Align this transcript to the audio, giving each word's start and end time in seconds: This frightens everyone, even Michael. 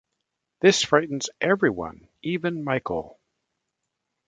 This 0.61 0.81
frightens 0.83 1.29
everyone, 1.41 2.07
even 2.23 2.63
Michael. 2.63 3.19